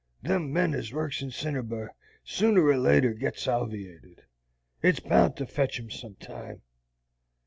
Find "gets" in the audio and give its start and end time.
3.13-3.43